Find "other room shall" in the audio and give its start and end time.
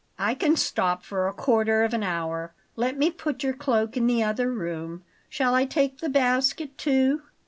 4.23-5.53